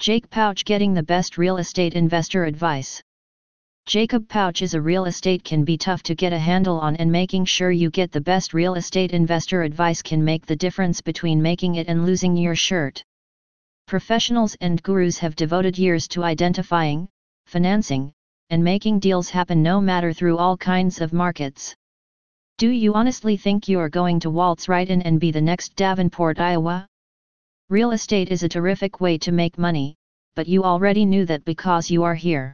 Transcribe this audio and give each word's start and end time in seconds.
Jake 0.00 0.30
Pautsch 0.30 0.64
getting 0.64 0.94
the 0.94 1.02
best 1.02 1.36
real 1.36 1.58
estate 1.58 1.92
investor 1.92 2.44
advice. 2.44 3.02
Jacob 3.84 4.26
Pautsch 4.28 4.62
is 4.62 4.72
a 4.72 4.80
real 4.80 5.04
estate 5.04 5.44
can 5.44 5.62
be 5.62 5.76
tough 5.76 6.02
to 6.04 6.14
get 6.14 6.32
a 6.32 6.38
handle 6.38 6.80
on 6.80 6.96
and 6.96 7.12
making 7.12 7.44
sure 7.44 7.70
you 7.70 7.90
get 7.90 8.10
the 8.10 8.20
best 8.22 8.54
real 8.54 8.76
estate 8.76 9.12
investor 9.12 9.62
advice 9.62 10.00
can 10.00 10.24
make 10.24 10.46
the 10.46 10.56
difference 10.56 11.02
between 11.02 11.42
making 11.42 11.74
it 11.74 11.86
and 11.86 12.06
losing 12.06 12.34
your 12.34 12.54
shirt. 12.54 13.04
Professionals 13.86 14.56
and 14.62 14.82
gurus 14.82 15.18
have 15.18 15.36
devoted 15.36 15.76
years 15.76 16.08
to 16.08 16.24
identifying, 16.24 17.06
financing, 17.44 18.10
and 18.48 18.64
making 18.64 19.00
deals 19.00 19.28
happen 19.28 19.62
no 19.62 19.82
matter 19.82 20.14
through 20.14 20.38
all 20.38 20.56
kinds 20.56 21.02
of 21.02 21.12
markets. 21.12 21.74
Do 22.56 22.70
you 22.70 22.94
honestly 22.94 23.36
think 23.36 23.68
you 23.68 23.78
are 23.78 23.90
going 23.90 24.18
to 24.20 24.30
waltz 24.30 24.66
right 24.66 24.88
in 24.88 25.02
and 25.02 25.20
be 25.20 25.30
the 25.30 25.42
next 25.42 25.76
Davenport, 25.76 26.40
Iowa? 26.40 26.86
Real 27.70 27.92
estate 27.92 28.32
is 28.32 28.42
a 28.42 28.48
terrific 28.48 29.00
way 29.00 29.16
to 29.18 29.30
make 29.30 29.56
money, 29.56 29.94
but 30.34 30.48
you 30.48 30.64
already 30.64 31.04
knew 31.04 31.24
that 31.26 31.44
because 31.44 31.88
you 31.88 32.02
are 32.02 32.16
here. 32.16 32.52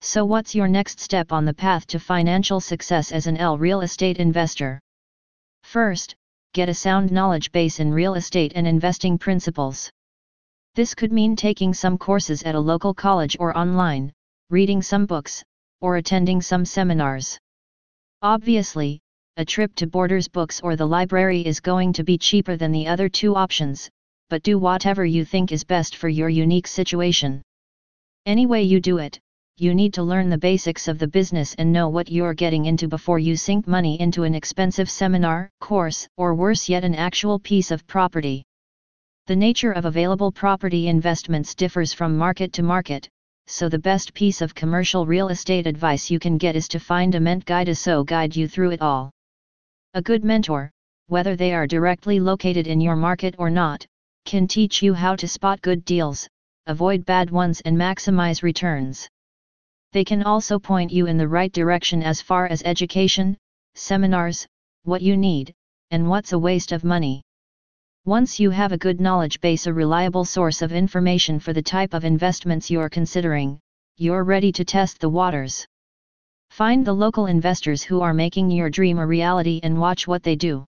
So 0.00 0.24
what's 0.24 0.56
your 0.56 0.66
next 0.66 0.98
step 0.98 1.30
on 1.30 1.44
the 1.44 1.54
path 1.54 1.86
to 1.86 2.00
financial 2.00 2.58
success 2.58 3.12
as 3.12 3.28
an 3.28 3.36
L 3.36 3.56
real 3.56 3.82
estate 3.82 4.16
investor? 4.18 4.80
First, 5.62 6.16
get 6.52 6.68
a 6.68 6.74
sound 6.74 7.12
knowledge 7.12 7.52
base 7.52 7.78
in 7.78 7.94
real 7.94 8.14
estate 8.14 8.54
and 8.56 8.66
investing 8.66 9.18
principles. 9.18 9.88
This 10.74 10.96
could 10.96 11.12
mean 11.12 11.36
taking 11.36 11.72
some 11.72 11.96
courses 11.96 12.42
at 12.42 12.56
a 12.56 12.60
local 12.60 12.92
college 12.92 13.36
or 13.38 13.56
online, 13.56 14.12
reading 14.50 14.82
some 14.82 15.06
books, 15.06 15.44
or 15.80 15.98
attending 15.98 16.42
some 16.42 16.64
seminars. 16.64 17.38
Obviously, 18.20 18.98
a 19.36 19.44
trip 19.44 19.76
to 19.76 19.86
Borders 19.86 20.26
Books 20.26 20.60
or 20.60 20.74
the 20.74 20.88
library 20.88 21.46
is 21.46 21.60
going 21.60 21.92
to 21.92 22.02
be 22.02 22.18
cheaper 22.18 22.56
than 22.56 22.72
the 22.72 22.88
other 22.88 23.08
two 23.08 23.36
options, 23.36 23.88
but 24.30 24.42
do 24.42 24.58
whatever 24.58 25.04
you 25.04 25.24
think 25.24 25.52
is 25.52 25.64
best 25.64 25.96
for 25.96 26.08
your 26.08 26.28
unique 26.28 26.66
situation. 26.66 27.42
Any 28.26 28.46
way 28.46 28.62
you 28.62 28.80
do 28.80 28.98
it, 28.98 29.20
you 29.56 29.72
need 29.72 29.94
to 29.94 30.02
learn 30.02 30.30
the 30.30 30.38
basics 30.38 30.88
of 30.88 30.98
the 30.98 31.06
business 31.06 31.54
and 31.54 31.72
know 31.72 31.88
what 31.88 32.10
you're 32.10 32.34
getting 32.34 32.64
into 32.64 32.88
before 32.88 33.20
you 33.20 33.36
sink 33.36 33.68
money 33.68 34.00
into 34.00 34.24
an 34.24 34.34
expensive 34.34 34.90
seminar, 34.90 35.48
course, 35.60 36.08
or 36.16 36.34
worse 36.34 36.68
yet 36.68 36.82
an 36.82 36.94
actual 36.94 37.38
piece 37.38 37.70
of 37.70 37.86
property. 37.86 38.42
The 39.26 39.36
nature 39.36 39.70
of 39.70 39.84
available 39.84 40.32
property 40.32 40.88
investments 40.88 41.54
differs 41.54 41.92
from 41.92 42.18
market 42.18 42.52
to 42.54 42.62
market, 42.64 43.08
so 43.46 43.68
the 43.68 43.78
best 43.78 44.12
piece 44.12 44.40
of 44.40 44.54
commercial 44.54 45.06
real 45.06 45.28
estate 45.28 45.66
advice 45.66 46.10
you 46.10 46.18
can 46.18 46.36
get 46.36 46.56
is 46.56 46.66
to 46.68 46.80
find 46.80 47.14
a 47.14 47.20
ment 47.20 47.44
guide 47.44 47.66
to 47.66 47.74
so 47.74 48.02
guide 48.02 48.34
you 48.34 48.48
through 48.48 48.72
it 48.72 48.80
all. 48.80 49.10
A 49.94 50.02
good 50.02 50.24
mentor, 50.24 50.70
whether 51.06 51.36
they 51.36 51.54
are 51.54 51.66
directly 51.66 52.18
located 52.18 52.66
in 52.66 52.80
your 52.80 52.96
market 52.96 53.34
or 53.38 53.50
not, 53.50 53.86
can 54.24 54.48
teach 54.48 54.82
you 54.82 54.94
how 54.94 55.14
to 55.16 55.28
spot 55.28 55.60
good 55.60 55.84
deals, 55.84 56.28
avoid 56.66 57.04
bad 57.04 57.30
ones 57.30 57.60
and 57.62 57.76
maximize 57.76 58.42
returns. 58.42 59.08
They 59.92 60.04
can 60.04 60.22
also 60.22 60.58
point 60.58 60.90
you 60.90 61.06
in 61.06 61.18
the 61.18 61.28
right 61.28 61.52
direction 61.52 62.02
as 62.02 62.20
far 62.20 62.46
as 62.46 62.62
education, 62.64 63.36
seminars, 63.74 64.46
what 64.82 65.02
you 65.02 65.16
need, 65.16 65.54
and 65.90 66.08
what's 66.08 66.32
a 66.32 66.38
waste 66.38 66.72
of 66.72 66.84
money. 66.84 67.22
Once 68.04 68.40
you 68.40 68.50
have 68.50 68.72
a 68.72 68.78
good 68.78 69.00
knowledge 69.00 69.40
base, 69.40 69.66
a 69.66 69.72
reliable 69.72 70.24
source 70.24 70.62
of 70.62 70.72
information 70.72 71.38
for 71.38 71.52
the 71.52 71.62
type 71.62 71.94
of 71.94 72.04
investments 72.04 72.70
you're 72.70 72.88
considering, 72.88 73.58
you're 73.96 74.24
ready 74.24 74.50
to 74.52 74.64
test 74.64 75.00
the 75.00 75.08
waters. 75.08 75.66
Find 76.50 76.84
the 76.84 76.92
local 76.92 77.26
investors 77.26 77.82
who 77.82 78.00
are 78.00 78.12
making 78.12 78.50
your 78.50 78.70
dream 78.70 78.98
a 78.98 79.06
reality 79.06 79.60
and 79.62 79.80
watch 79.80 80.06
what 80.06 80.22
they 80.22 80.36
do. 80.36 80.64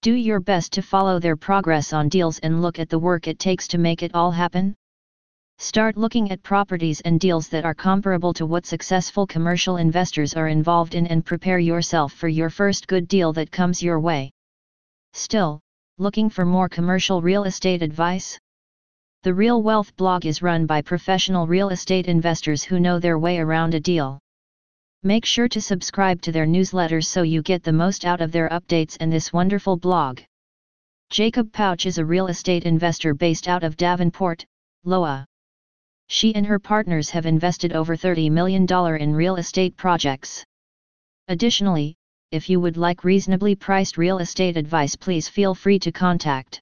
Do 0.00 0.14
your 0.14 0.38
best 0.38 0.72
to 0.74 0.82
follow 0.82 1.18
their 1.18 1.36
progress 1.36 1.92
on 1.92 2.08
deals 2.08 2.38
and 2.38 2.62
look 2.62 2.78
at 2.78 2.88
the 2.88 3.00
work 3.00 3.26
it 3.26 3.40
takes 3.40 3.66
to 3.68 3.78
make 3.78 4.04
it 4.04 4.14
all 4.14 4.30
happen. 4.30 4.76
Start 5.58 5.96
looking 5.96 6.30
at 6.30 6.44
properties 6.44 7.00
and 7.00 7.18
deals 7.18 7.48
that 7.48 7.64
are 7.64 7.74
comparable 7.74 8.32
to 8.34 8.46
what 8.46 8.64
successful 8.64 9.26
commercial 9.26 9.76
investors 9.76 10.34
are 10.34 10.46
involved 10.46 10.94
in 10.94 11.08
and 11.08 11.26
prepare 11.26 11.58
yourself 11.58 12.12
for 12.12 12.28
your 12.28 12.48
first 12.48 12.86
good 12.86 13.08
deal 13.08 13.32
that 13.32 13.50
comes 13.50 13.82
your 13.82 13.98
way. 13.98 14.30
Still, 15.14 15.58
looking 15.98 16.30
for 16.30 16.44
more 16.44 16.68
commercial 16.68 17.20
real 17.20 17.42
estate 17.42 17.82
advice? 17.82 18.38
The 19.24 19.34
Real 19.34 19.64
Wealth 19.64 19.96
blog 19.96 20.26
is 20.26 20.42
run 20.42 20.64
by 20.64 20.80
professional 20.80 21.48
real 21.48 21.70
estate 21.70 22.06
investors 22.06 22.62
who 22.62 22.78
know 22.78 23.00
their 23.00 23.18
way 23.18 23.38
around 23.38 23.74
a 23.74 23.80
deal. 23.80 24.20
Make 25.04 25.24
sure 25.24 25.48
to 25.48 25.60
subscribe 25.60 26.20
to 26.22 26.32
their 26.32 26.46
newsletters 26.46 27.06
so 27.06 27.22
you 27.22 27.40
get 27.40 27.62
the 27.62 27.72
most 27.72 28.04
out 28.04 28.20
of 28.20 28.32
their 28.32 28.48
updates 28.48 28.96
and 28.98 29.12
this 29.12 29.32
wonderful 29.32 29.76
blog. 29.76 30.20
Jacob 31.10 31.52
Pautsch 31.52 31.86
is 31.86 31.98
a 31.98 32.04
real 32.04 32.26
estate 32.26 32.64
investor 32.64 33.14
based 33.14 33.46
out 33.46 33.62
of 33.62 33.76
Davenport, 33.76 34.44
Iowa. 34.84 35.24
She 36.08 36.34
and 36.34 36.44
her 36.44 36.58
partners 36.58 37.10
have 37.10 37.26
invested 37.26 37.72
over 37.72 37.96
$30 37.96 38.30
million 38.30 38.66
in 39.00 39.14
real 39.14 39.36
estate 39.36 39.76
projects. 39.76 40.44
Additionally, 41.28 41.94
if 42.32 42.50
you 42.50 42.58
would 42.58 42.76
like 42.76 43.04
reasonably 43.04 43.54
priced 43.54 43.98
real 43.98 44.18
estate 44.18 44.56
advice 44.56 44.96
please 44.96 45.28
feel 45.28 45.54
free 45.54 45.78
to 45.78 45.92
contact 45.92 46.60